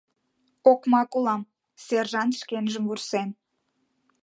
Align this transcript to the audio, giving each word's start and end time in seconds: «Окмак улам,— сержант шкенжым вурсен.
«Окмак 0.71 1.09
улам,— 1.17 1.41
сержант 1.85 2.33
шкенжым 2.41 2.83
вурсен. 2.89 3.29